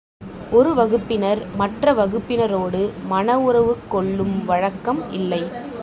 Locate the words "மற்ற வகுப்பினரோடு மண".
1.55-3.37